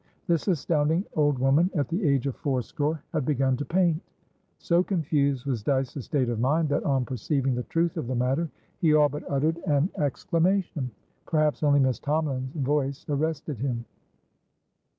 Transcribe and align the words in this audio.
This 0.25 0.47
astounding 0.47 1.05
old 1.15 1.37
woman, 1.37 1.69
at 1.75 1.87
the 1.87 2.03
age 2.03 2.25
of 2.25 2.35
four 2.35 2.63
score, 2.63 3.03
had 3.13 3.23
begun 3.23 3.55
to 3.57 3.65
paint? 3.65 4.01
So 4.57 4.81
confused 4.81 5.45
was 5.45 5.61
Dyce's 5.61 6.05
state 6.05 6.27
of 6.27 6.39
mind, 6.39 6.69
that, 6.69 6.83
on 6.83 7.05
perceiving 7.05 7.53
the 7.53 7.61
truth 7.69 7.97
of 7.97 8.07
the 8.07 8.15
matter, 8.15 8.49
he 8.79 8.95
all 8.95 9.09
but 9.09 9.29
uttered 9.29 9.57
an 9.67 9.91
exclamation. 9.99 10.89
Perhaps 11.27 11.61
only 11.61 11.79
Miss 11.79 11.99
Tomalin's 11.99 12.55
voice 12.55 13.05
arrested 13.09 13.59
him. 13.59 13.85